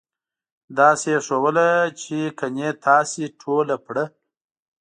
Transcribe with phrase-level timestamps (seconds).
[0.79, 1.69] داسې یې ښودله
[2.01, 4.05] چې ګنې تاسې ټوله پړه.